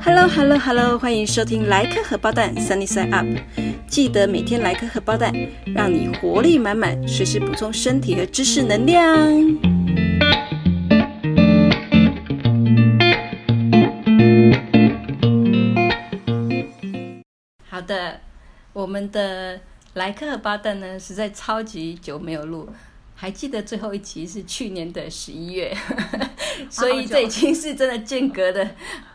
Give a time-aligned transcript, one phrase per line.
[0.00, 3.26] Hello，Hello，Hello，欢迎收听莱克荷包蛋 Sunny Side Up，
[3.86, 5.32] 记得每天来颗荷包蛋，
[5.74, 9.04] 让你活力满满，随时补充身体和知识能量。
[17.68, 18.20] 好的，
[18.72, 19.60] 我们的
[19.94, 22.68] 莱克荷包蛋呢，实在超级久没有录。
[23.20, 25.76] 还记得最后一集是去年的十一月，
[26.70, 28.64] 所以这已经是真的间隔的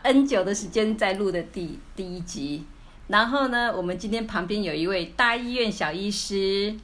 [0.02, 2.66] N 久的时间在录的第第一集。
[3.08, 6.74] 然后呢，我们今天旁边有一位大医院小医师。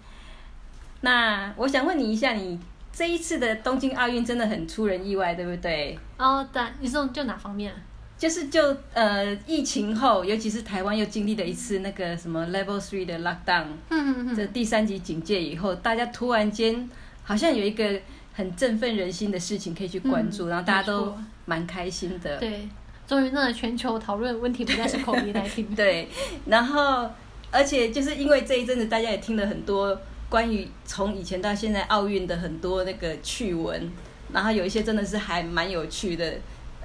[1.02, 2.58] 那我想问你一下，你
[2.90, 5.98] 这一次的东京奥运真的很出人意外，对不对？
[6.16, 7.70] 哦，对，你说就哪方面？
[8.16, 16.88] 就是就呃疫情后，尤其是台湾又经历了一次那个什么 Level Three 的 Lockdown，嗯嗯嗯这第三级警戒以后，大家突然间。
[17.30, 17.88] 好像有一个
[18.32, 22.38] 很振奋人心的事情可以去关注，然后大家都蛮开心的。
[22.38, 22.68] 对，
[23.06, 25.64] 终于那全球讨论问题不再是口鼻来听。
[25.76, 26.08] 对，
[26.46, 27.08] 然后
[27.52, 29.96] 而且就是因为这一阵子，大家也听了很多
[30.28, 33.88] 关于从以前到现在奥运的很多那个趣闻，
[34.32, 36.34] 然后有一些真的是还蛮有趣的。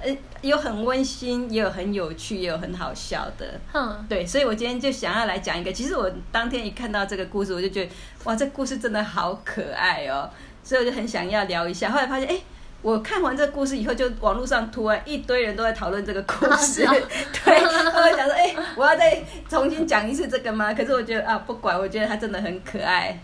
[0.02, 3.58] 呃，有很温馨，也有很有趣，也有很好笑的。
[3.72, 5.72] 哼，对，所以我今天就想要来讲一个。
[5.72, 7.90] 其实我当天一看到这个故事，我就觉得，
[8.24, 10.28] 哇，这故事真的好可爱哦。
[10.62, 11.90] 所以我就很想要聊一下。
[11.90, 12.38] 后来发现，哎，
[12.82, 16.84] 我看完这个故事以后，就网络上突然一堆人都在讨论这个故事。
[16.84, 20.74] 对，后来想说，哎，我要再重新讲一次这个吗？
[20.74, 23.18] 可是我觉得啊，不管，我觉得它真的很可爱。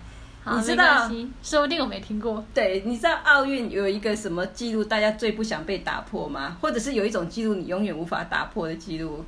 [0.44, 1.08] 你知道，
[1.42, 2.44] 说不定我没听过。
[2.52, 6.56] 对，你知道奥运有一个什么记录，大家最不想被打破吗？
[6.60, 9.24] 或者是有一种记录你永远无法打破的记录？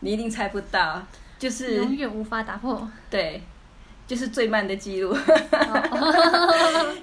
[0.00, 1.02] 你一定猜不到，
[1.38, 2.90] 就是永远无法打破。
[3.10, 3.42] 对。
[4.08, 5.20] 就是最慢的记录， 就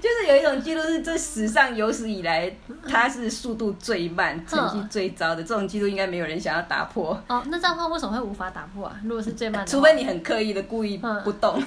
[0.09, 2.51] 是有一种记录是这史上有史以来，
[2.89, 7.11] 它是速度最慢、成绩最糟的这种记录，应该没有人想要打破。
[7.27, 8.99] 哦，那这样的话为什么会无法打破啊？
[9.03, 11.61] 如果是最慢的，除非你很刻意的故意不动，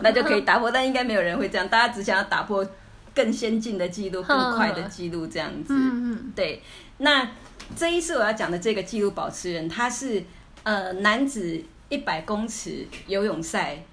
[0.00, 0.68] 那就可以打破。
[0.68, 2.66] 但应该没有人会这样，大家只想要打破
[3.14, 5.72] 更先进的记录、更快的记录这样子。
[5.72, 6.60] 嗯嗯，对。
[6.98, 7.30] 那
[7.76, 10.24] 这一次我要讲的这个记录保持人，他是
[10.64, 13.84] 呃男子一百公尺游泳赛。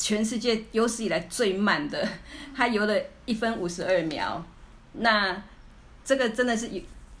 [0.00, 2.08] 全世界有史以来最慢的，
[2.56, 4.42] 他游了一分五十二秒。
[4.94, 5.40] 那
[6.02, 6.70] 这个真的是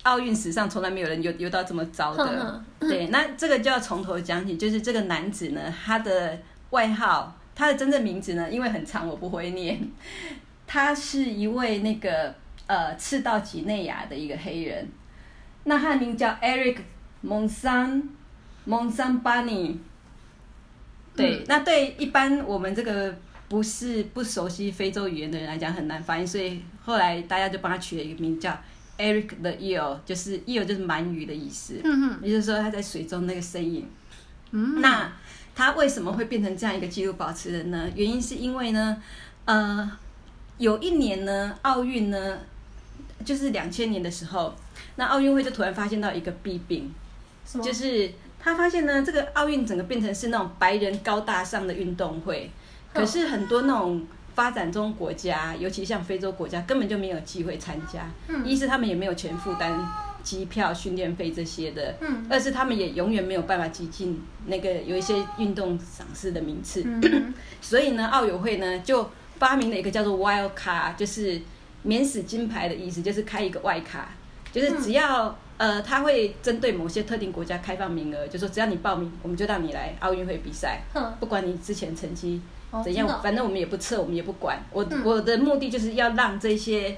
[0.04, 2.64] 奥运史上从来没有人游游到这么糟的。
[2.80, 4.56] 对，那这个就要从头讲起。
[4.56, 6.38] 就是这个男子呢，他的
[6.70, 9.78] 外号，他的真正名字呢，因为很长我不会念。
[10.66, 12.34] 他是一位那个
[12.66, 14.88] 呃赤道几内亚的一个黑人。
[15.64, 16.78] 那他的名叫 Eric
[17.22, 18.04] Monsan
[18.66, 19.20] Monsan
[21.16, 23.14] 对，那对一般我们这个
[23.48, 28.56] 不是不熟悉非洲语言的人来讲很难发音，所以后来大家就帮他取了一个名叫
[28.96, 33.86] Eric the Eel，就是 Eel 就是鳗鱼的意思，嗯也就是说他在水中那个身影。
[34.52, 35.12] 嗯，那
[35.54, 37.90] 他为什么会变成这样一个纪录保持人呢？
[37.94, 38.96] 原因是因为呢，
[39.44, 39.90] 呃，
[40.58, 42.38] 有一年呢，奥运呢，
[43.24, 44.54] 就是两千年的时候，
[44.96, 46.92] 那奥运会就突然发现到一个弊病，
[47.62, 48.10] 就是。
[48.42, 52.50] 他发现呢，这个奥运整个变成是那种白人高大上的运动会，
[52.92, 58.10] 可是很多那种发展中国家，尤其像非洲国家，根本就没有机会参加。
[58.28, 59.86] 嗯，一是他们也没有钱负担
[60.22, 66.82] 机票、训练费这些的，嗯，二是他们也永远没有办法挤进那个有一些运动赏识的名次。
[66.86, 71.38] 嗯， 所以呢，奥友会呢就发明了一个叫做 Wild 卡，就是
[71.82, 74.08] 免死金牌的意思，就是开一个外卡，
[74.50, 75.36] 就是只要。
[75.60, 80.80] 呃，他会针对某些特定国家开放名额，就说只要你报名，我们就让你来奥运会比赛。
[81.20, 82.40] 不管你之前成绩
[82.82, 84.58] 怎样，反正我们也不测，我们也不管。
[84.72, 86.96] 我我的目的就是要让这些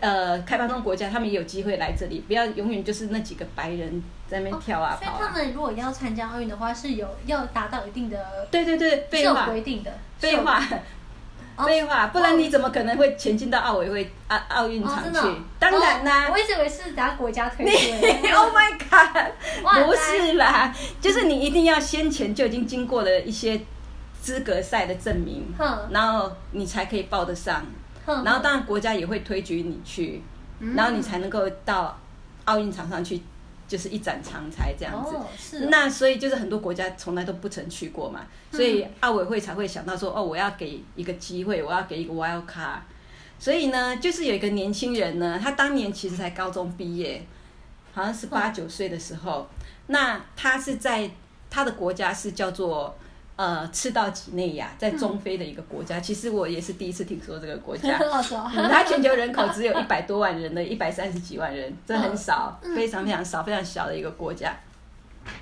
[0.00, 5.04] 呃开放中国家，他们也有机会来这里，不要永远就是那几个白人在那边跳啊跑。
[5.04, 10.62] 所以他们如果要参加奥运的话，是有要达到一定的对对对，是有规定的废话。
[11.56, 15.20] 废话，不然你怎么可能会前进到奥委会奥奥运场去？
[15.58, 17.70] 当然啦，我一直以为是咱国家推你。
[18.34, 19.32] Oh my god！
[19.86, 23.60] 不是啦，就是你一定要先前就已经经过了一些
[24.20, 25.46] 资格赛的证明，
[25.90, 27.64] 然后你才可以报得上。
[28.06, 30.22] 然后当然国家也会推举你去，
[30.74, 31.98] 然后你才能够到
[32.44, 33.22] 奥运场上去。
[33.66, 35.04] 就是一展长才这样
[35.36, 42.78] 子，那所以就是很多国家从来都不曾去过嘛，所以奥委会才会想到说，哦，我要给一个机会，我要给一个 wild card。
[43.38, 47.26] 所以呢，就是有一个年轻人呢，他当年其实才高中毕业，
[47.92, 49.48] 好像是八九岁的时候，
[49.88, 51.10] 那他是在
[51.50, 52.96] 他的国家是叫做
[53.36, 57.98] 呃，赤道几内亚在中非的一个国家，其实我也是第一次听说这个国家。
[57.98, 64.56] 它全球人口只有一百多万人的，一百三十几万人，这很少，非常非常少，非常小的一个国家。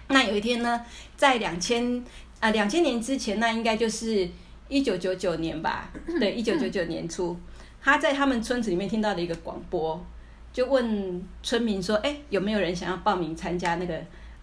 [0.08, 0.80] 那有一天呢，
[1.18, 2.02] 在两千
[2.40, 4.26] 啊两千年之前，那应该就是
[4.68, 5.90] 一九九九年吧？
[6.18, 7.36] 对，一九九九年初，
[7.82, 10.02] 他在他们村子里面听到的一个广播，
[10.50, 13.94] 就问村民说：“哎，有没有人想要报名参加那个？”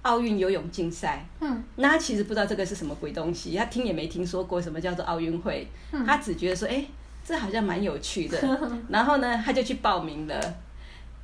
[0.01, 5.67] 奥运游泳竞赛，嗯，那他其实不知道这个是什么鬼东西，他听也没听说过什么叫做奥运会，
[6.05, 6.85] 他只觉得说，哎，
[7.25, 8.37] 这好像蛮有趣的，
[8.87, 10.55] 然后呢，他就去报名了。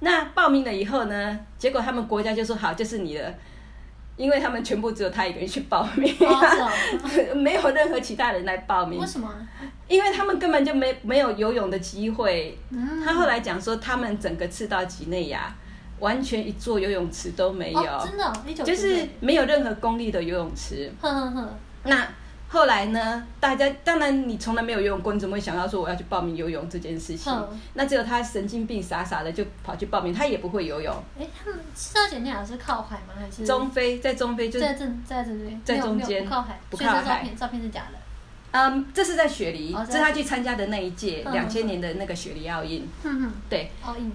[0.01, 3.33] 那报名了以后呢，结果他们国家就说好，就是你的，
[4.17, 6.13] 因为他们全部只有他一个人去报名，
[7.41, 8.99] 没有任何其他人来报名。
[8.99, 9.33] 为什么？
[9.87, 12.57] 因为他们根本就没没有游泳的机会。
[13.03, 15.55] 他后来讲说，他们整个赤道几内亚。
[15.99, 20.91] 完全一座游泳池都没有，真的，就是没有任何公立的游泳池。
[21.83, 22.07] 那
[22.47, 23.25] 后来呢？
[23.39, 27.33] 大家当然你从来没有游泳过，你怎么会想到说我要去报名游泳这件事情？
[27.73, 30.95] 那只有他神经病傻傻的就跑去报名，他也不会游泳。
[31.19, 33.13] 哎，他们赤道几内亚是靠海吗？
[33.19, 33.99] 还是中非？
[33.99, 37.03] 在中非就在这在这边，在中间不靠海，不靠海。
[37.03, 37.99] 照片照片是假的。
[38.51, 42.87] 嗯，这是在雪梨，这是他去参加的那一届两千年的那个雪梨奥运。
[43.49, 44.09] 对，奥运。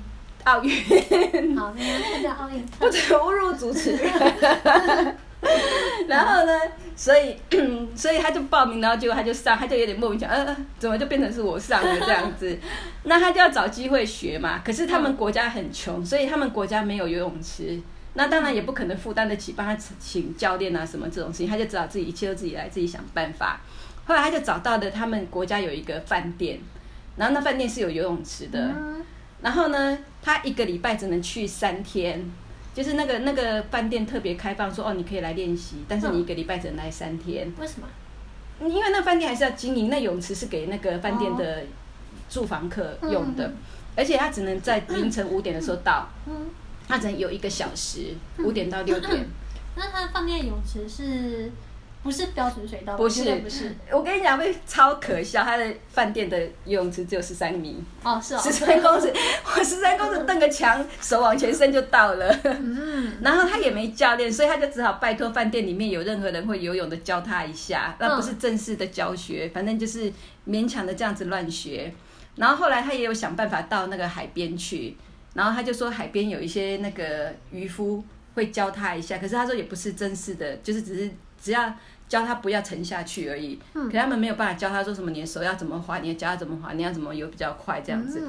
[0.44, 5.16] 奥运，好，参加奥运，不准侮辱主持人。
[6.06, 6.52] 然后呢，
[6.94, 7.34] 所以
[7.96, 12.58] 所以他就报名，然后结果他就上，他就有点莫名其妙，呃，怎么就变成是我上了这样子？
[13.04, 14.60] 那他就要找机会学嘛。
[14.64, 17.80] 可是他们国家很穷，所以他们国家没有游泳池，
[18.14, 23.60] 那当然也不可能负担得起帮他请教练啊什么这种事情，他就只好自己一切都自己来，自己想办法。
[24.04, 26.60] 后来他就找到了他们国家有一个饭店，
[27.16, 28.74] 然后那饭店是有游泳池的。
[29.42, 32.30] 然后呢，他一个礼拜只能去三天，
[32.74, 37.50] 就是那个那个饭店特别开放，说哦，你可以来练习，但是你一个礼拜只能来三天。
[37.58, 37.88] 为什么？
[38.68, 41.64] 因为那饭店还是要经营，那泳池是给那个饭店的
[42.28, 43.50] 住房客用的，
[43.96, 46.06] 而且他只能在凌晨五点的时候到，
[46.86, 49.26] 他只能有一个小时，五点到六点。
[49.76, 51.50] 那他的饭店泳池是？
[52.02, 53.70] 不是标准水道，不是不是。
[53.92, 55.44] 我跟你讲，会超可笑。
[55.44, 59.12] 他的饭店的游泳池只有十三米，哦是哦，十三公尺，
[59.44, 62.34] 我十三公尺蹬个墙，手往前伸就到了。
[62.44, 67.94] 嗯，然后他也没教练，所以他就只好拜托饭店里面有任何人会游泳的教他一下。
[67.98, 70.10] 那不是正式的教学，反正就是
[70.48, 71.92] 勉强的这样子乱学。
[72.36, 74.96] 然后后来他也有想办法到那个海边去，
[75.34, 78.02] 然后他就说海边有一些那个渔夫
[78.34, 81.10] 会教他一下，可是他说也不是正式的，就是只是。
[81.40, 81.72] 只要
[82.08, 88.22] 教他不要沉下去而已，可他们没有办法教他说什么，你的手要怎么滑，你的脚要怎么滑，你要怎么游比较快这样子。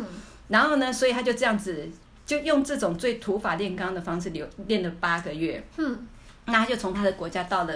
[0.47, 1.89] 然后呢，所以他就这样子，
[2.25, 5.63] 就用这种最土法炼钢的方式练练了八个月。
[5.77, 6.07] 嗯，
[6.45, 7.73] 那他就从他的国家到了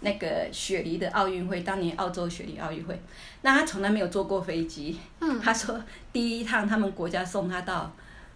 [0.00, 3.00] 那个雪梨的奥运会，当年澳洲雪梨奥运会。
[3.42, 4.98] 那他从来没有坐过飞机。
[5.20, 7.92] 嗯，他说第一趟他们国家送他到。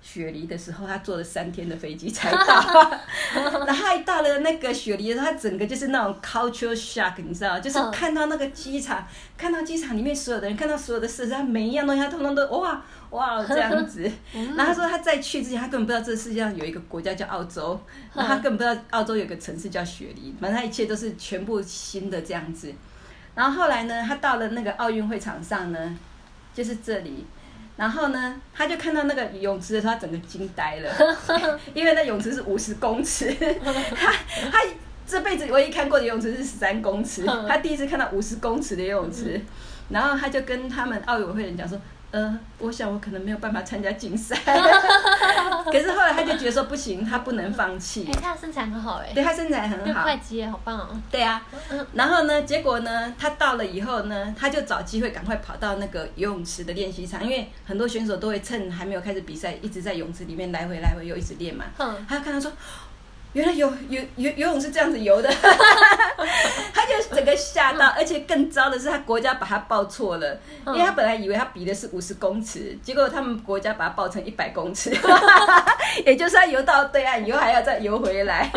[0.06, 3.01] 雪梨的时候，他坐了三天的飞机才到，
[3.67, 9.05] 然后一到了那个雪梨的时候，他整个就是那种 culture shock，你知道就是看到那个机场，
[9.39, 14.03] 看到机场里面所有的人，看到所有的设施，他每一样东西他通通都哇哇这样子。
[14.55, 17.81] 然后他说他在去之前，他根本不知道这世界上有一个国家叫澳洲，
[18.12, 22.71] 然后他根本不知道澳洲有个城市叫雪梨，反正他一切都是全部新的这样子。
[23.35, 25.99] 然后后来呢，他到了那个奥运会场上呢，
[26.53, 27.25] 就是这里。
[27.76, 30.91] 然后呢，他就看到那个泳池的时候，他整个惊呆了，
[31.75, 33.35] 因为那泳池是五十公尺，
[33.97, 34.12] 他
[34.50, 34.61] 他
[35.07, 39.40] 这辈子唯一看过的泳池是十三公尺， 他第一次看到五十公尺的游泳池，
[39.88, 41.78] 然后他就跟他们奥委会人讲说。
[42.14, 44.37] 呃，我想我可能没有办法参加竞赛，
[45.66, 48.09] 可是后来他就觉得说不行，他不能放弃。
[48.09, 49.11] 哎，他身材很好哎。
[49.12, 50.04] 对他身材很好。
[50.04, 50.97] 会计好棒哦。
[51.11, 51.44] 对啊，
[51.94, 61.64] 然后呢，结果呢，他到了以后呢，他就找机会赶快跑到那个游泳池的练习场，因为很多选手都会趁还没有开始比赛，一直在泳池里面来回来回又一直练嘛。
[61.78, 62.06] 嗯。
[62.09, 62.52] 他看到说。
[63.35, 65.29] 原来游游游游泳是这样子游的，
[66.73, 74.97] 他就整个吓到，而且更糟的是，他国家把他报错了，因为他本来以为他比的是五十公尺，结果他们国家把他报成一百公尺，
[76.07, 78.49] 也就是他游到对岸以后还要再游回来，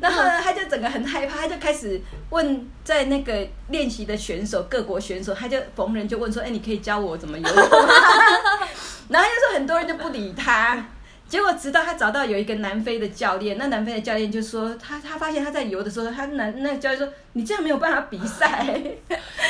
[0.00, 2.00] 然后呢，他就整个很害怕，他就开始
[2.30, 7.44] 问在那个练习的选手，各国选手，他就逢人就问说，哎，你可以教我怎么游？
[9.08, 10.84] 然后就说很多人就不理他。
[11.28, 18.64] 结果直到他找到有一个南非的教练，那南非的教练就说他他发现他在游的时候，他南那教练说你这样没有办法比赛。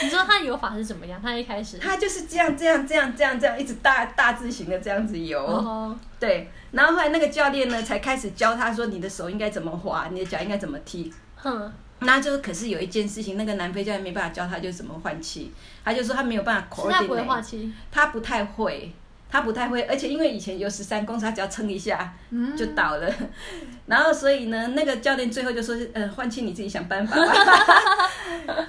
[0.03, 1.21] 你说他游法是怎么样？
[1.23, 6.51] 他一开始他就是这样这样这样这样这样一直大大字型的这样子游，对。
[6.73, 11.13] 然后后来那个教练呢才开始教他说你的手应该怎么滑，你的脚应该怎么踢。
[11.37, 11.73] 哼。
[12.01, 15.51] 那就可是有一件事情，那个南非教练没办法教他，就怎么换气，
[15.83, 18.93] 他就说他没有办法口他不会换气，他不太会。
[19.29, 22.15] 他不太会，而且因为以前有十三公尺，他只要撑一下
[22.57, 23.13] 就倒了。
[23.87, 27.17] 然后所以呢，那个教练最后就说：“呃，换气你自己想办法。”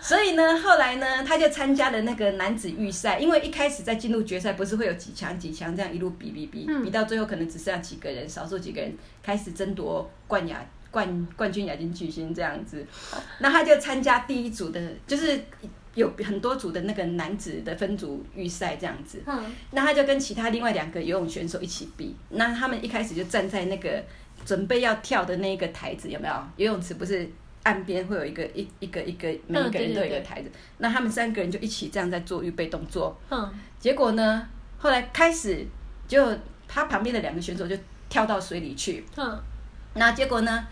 [0.02, 3.20] 所以呢，后来呢，他就参加了那个男子预赛。
[3.20, 12.86] 因为一开始在进入决赛，不是会有几强几强这样一路比比比，比到最后可能只剩下几个人，少数几个人开始争夺冠亚冠冠军亚军巨星这样子。
[13.40, 15.40] 那他就参加第一组的，就是。
[15.98, 19.20] 有很多组的那个男子的分组预赛这样子，
[19.72, 22.16] 那他就跟其他另外两个游泳选手一起比。
[22.30, 24.04] 那他们一开始就站在那个
[24.46, 26.36] 准备要跳的那个台子，有没有？
[26.58, 27.27] 游泳池不是
[27.63, 33.20] 岸边会有一个一一个一个每一个人都有一个台子，那他们三个人就一起这样在做预备动作。
[33.32, 35.66] 嗯，结果呢，后来开始
[36.08, 36.32] 就
[36.68, 37.75] 他旁边的两个选手就
[38.08, 39.04] 跳到水里去。
[39.16, 39.42] 嗯，
[39.96, 40.68] 那结果呢，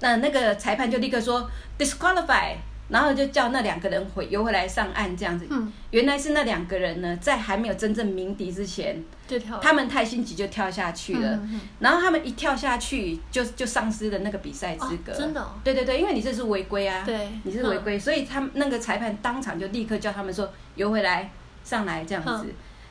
[0.00, 2.56] 那那个裁判就立刻说 disqualify。
[2.88, 5.46] 然后就叫那两个人回游回来上岸这样子。
[5.50, 5.72] 嗯。
[5.90, 9.58] 原来是那两个人呢，在还没有真正鸣笛之前，就跳。
[9.58, 11.30] 他们太心急就跳下去了。
[11.42, 15.12] 嗯然后他们一跳下去，就就丧失了那个比赛资格。
[15.12, 15.44] 真的。
[15.64, 17.02] 对对对，因为你这是违规啊。
[17.04, 17.28] 对。
[17.42, 21.30] 你是违规，所以他们那个裁判当场就立刻叫他们说游回来
[21.64, 22.46] 上来这样子。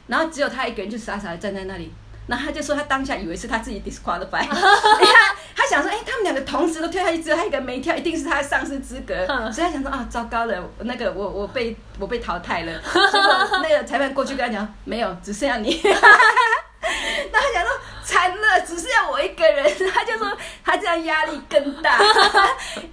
[0.08, 1.92] 然后只有他一个人就傻傻的站在那里。
[2.28, 4.44] 然后他就说他当下以为是他自己 disqualify。
[5.65, 9.25] 他想说，哎，他们两个同时都跳下去，只有他一个没跳，一定是他丧失资格。
[9.51, 12.74] 所以他想说，啊，糟糕了，那个我我被 我被淘汰了。
[13.12, 15.81] 结果那个裁判过去跟他讲，没有，只剩下你。
[15.84, 17.72] 那他想说。
[18.05, 19.65] 惨了，只剩下我一个人。
[19.91, 20.31] 他就说
[20.63, 22.00] 他这样压力更大，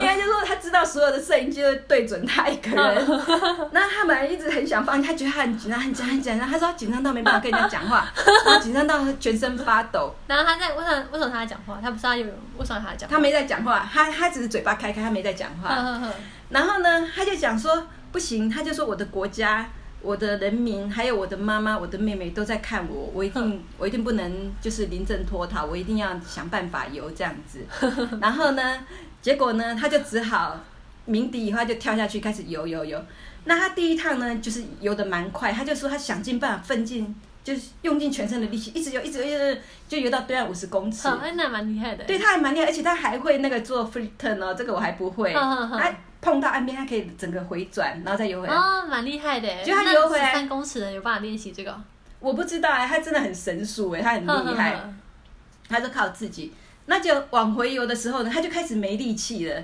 [0.01, 0.42] 因为就说
[0.73, 3.07] 道所有的摄影机都对准他一个人。
[3.73, 6.49] 那他本来一直很想放，他觉得他很紧张，很紧张，很紧张。
[6.49, 8.11] 他说紧张到没办法跟人家讲话，
[8.47, 10.15] 然后紧张到全身发抖。
[10.27, 11.79] 然后他在为什么为什么他在讲话？
[11.83, 12.25] 他不是他有
[12.57, 13.11] 为什么他在讲？
[13.11, 15.77] 他没在讲话，他他只是嘴巴开开，他没在讲话。
[16.49, 19.69] 然后呢，他就讲说不行，他就说我的国家。
[20.03, 27.61] 我的人民，还有我的妈妈、我的妹妹都在看我，我一定，我一定不能就是临阵脱逃，我一定要想办法游这样子。
[28.21, 28.79] 然后呢，
[29.21, 30.59] 结果呢，他就只好
[31.07, 33.01] 鸣笛以后就跳下去开始游游游。
[33.45, 39.57] 那他第一趟呢，就是游得蛮快，他就说他想尽办法奋进，就是用尽全身的力气，一直游，一直游，
[39.89, 41.09] 就游到对岸五十公尺。
[41.37, 42.05] 那蛮厉害的。
[42.05, 45.35] 对他还蛮厉害，而且他还会那个做 free turn 哦，这个我还不会。
[46.23, 48.55] 碰到岸边，它可以整个回转，然后再游回来。
[48.55, 49.63] 哦，蛮厉害的。
[49.63, 51.81] 就他游回来三公尺的，有办法练习这个？
[52.21, 54.81] 我不知道哎，他真的很神速哎，他很厉害。
[55.69, 56.53] 他就靠自己，
[56.87, 59.63] 那就往回游的时候呢，他就开始没力气了。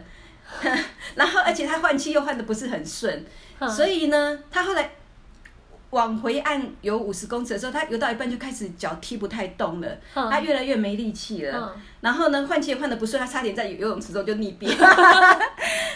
[1.14, 3.24] 然后，而且他换气又换的不是很顺，
[3.74, 4.90] 所以呢，他后来。
[5.90, 11.74] 往回岸游五十公尺的时候，他游到一半就开始脚踢不太动了，他越来越没力气了。
[12.02, 14.68] 然后呢，换气换的不顺，他差点在游泳池中就溺毙。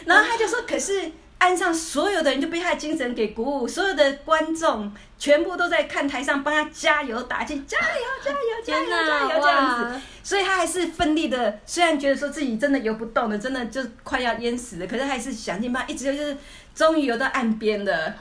[0.04, 1.10] 然后他就说：“可是
[1.42, 7.84] 岸上所有的人就被他的精神给鼓舞，所有的观众全部都在看台上帮他加油打气，加油
[8.24, 10.00] 加油加油加油这样子。
[10.22, 16.36] 所以他还是奋力的，虽然觉得说自己真的游不动了，真的就快要淹死了，可是还是想尽办法，一直就是。”
[16.74, 18.14] 终于游到岸边了，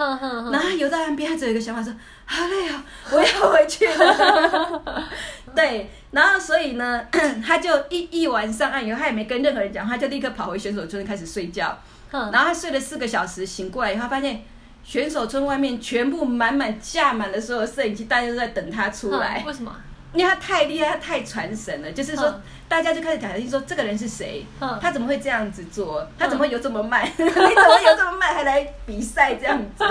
[0.51, 1.93] 然后游到岸边，他只有一个想法说
[2.27, 4.83] ：“好累哦，我要回去了。
[5.55, 7.01] ”对，然后所以呢，
[7.47, 11.81] 他就一一晚上岸以后，他也没跟任何人讲话，就立刻跑回选手村开始睡觉。
[12.11, 14.41] 然后他睡了四个小时，醒过来以后发现
[14.83, 19.43] 选手村外面全部满满架满了所有摄影机，大家都在等他出来。
[19.45, 19.75] 为什么？
[20.13, 22.41] 因为他太厉害，他太传神了，就是说。
[22.71, 24.45] 大家就开始讲，就说这个人是谁？
[24.79, 26.07] 他怎么会这样子做？
[26.17, 27.05] 他怎么游这么慢？
[27.17, 29.83] 你怎么游这么慢还来比赛这样子？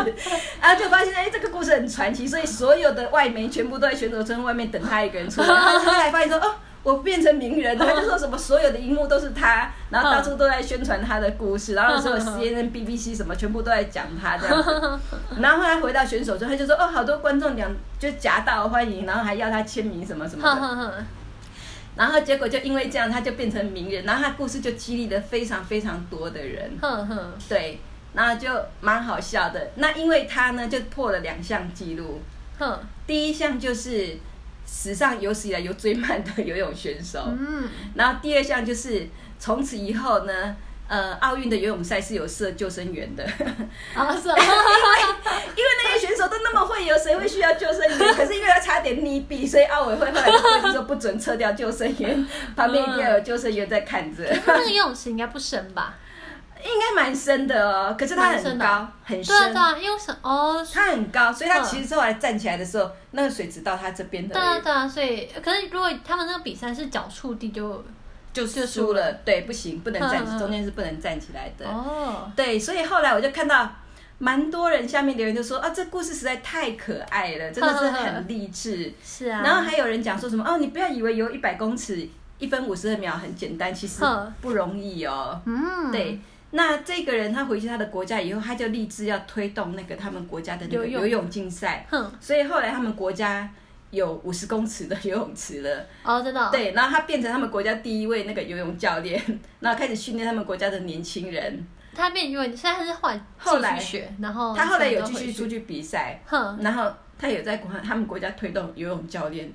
[0.59, 5.47] 然 后就发现，哎，这个故事很传奇，所以所有的外媒全部都在选手村外面等他一个人出来。
[5.53, 7.77] 然后后来发现说，哦，我变成名人。
[7.79, 14.99] 他就说什么所有的荧幕都是他，然后到处都在宣传他的故事，然后所有 CNN、BBC 什么全部都在讲他这样子。
[15.39, 21.05] 然后后来回到选手村，他就说，哦，好多观众讲就夹道欢迎，然后还要他签名什么什么的。
[21.97, 26.71] 然后结果就因为这样，他就变成名人，然后他故事就激励了非常非常多的人。
[27.49, 27.81] 对，
[28.15, 28.49] 然后就
[28.81, 29.73] 蛮好笑的。
[29.75, 32.23] 那因为他呢，就破了两项纪录。
[32.59, 34.17] 哼，第一项就是
[34.71, 37.25] 史上有史以来游最慢的游泳选手。
[37.27, 39.09] 嗯，然后第二项就是
[39.39, 40.57] 从此以后呢。
[40.91, 43.23] 呃，奥运的游泳赛是有设救生员的，
[43.95, 44.41] 啊 是，因为
[45.55, 48.13] 因为那些选手都那么会游，谁会需要救生员？
[48.13, 54.25] 可是因为他差点溺毙，所以奥委会后来就规定说不准撤掉救生员，旁边一定要有救生员在看着。
[54.49, 55.95] 那个游泳池应该不深吧？
[56.65, 59.53] 应该蛮深的哦，可是它很高，很深。
[59.53, 64.35] 对啊，因为什哦，它很高，所以它其实后来站起来的时候，那个水直到它这边的。
[64.35, 67.85] 对啊，对啊，所以可是如果他们那个比赛是脚触地就。
[68.33, 71.67] 就输了，对，不行，不能站，中间是不能站起来的。
[71.67, 73.69] 哦，对，所以后来我就看到
[74.19, 78.95] 蛮多人下面留言就说啊，这故事实在太可爱了，真的是很励志。
[79.05, 79.43] 是啊。
[79.43, 84.05] 然后还有人讲说什么哦，你不要以为游一百公尺一分五十二秒很简单，其实
[84.41, 85.43] 不容易哦。
[85.45, 85.91] 嗯。
[85.91, 86.21] 对，
[86.53, 91.87] 那这个人他回去他的国家以后，他就立志要推动那个他们国家的那个游泳竞赛。
[91.91, 92.13] 哼。
[92.21, 93.51] 所以后来他们国家。
[93.91, 99.21] 有五十公尺的游泳池了哦，真的对，然后他变成他们国家第一位那个游泳教练，
[99.59, 101.67] 然后开始训练他们国家的年轻人。
[101.93, 106.23] 他变游泳，现在他是换后来学，然后他后来有继续出去比赛，
[106.61, 106.89] 然后
[107.19, 109.53] 他有在国他们国家推动游泳教练，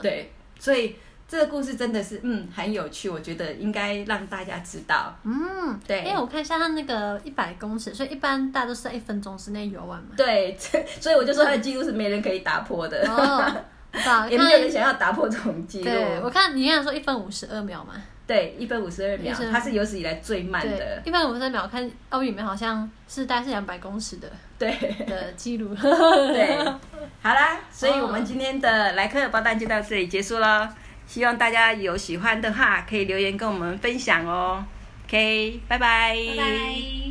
[0.00, 0.96] 对，所以。
[1.28, 5.12] 这个故事真的是嗯很有趣，我觉得应该让大家知道。
[5.24, 6.04] 嗯，对。
[6.04, 10.10] 因为我看一下他那个一百公尺，所以一般大家都是在一分钟之内游完嘛。
[10.16, 10.56] 对，
[11.00, 13.04] 所以我就说他的记录是没人可以打破的。
[13.10, 13.42] 哦，
[14.30, 15.84] 也没有人想要打破这种记录。
[15.84, 17.94] 对，我看你刚才说一分五十二秒嘛。
[18.24, 21.02] 对，一分五十二秒，它是有史以来最慢的。
[21.04, 24.28] 一分五十二秒，看奥运里面好像是大概是两百公尺的。
[24.58, 24.70] 对
[25.06, 25.72] 的记录。
[25.74, 26.58] 对，
[27.22, 30.72] 好啦，所以我们今天的莱克包单就到这里结束了。
[31.06, 34.64] 希望大家有喜欢的话，可以留言跟我们分享哦。
[35.06, 36.16] OK，拜拜。
[36.28, 37.05] 拜拜。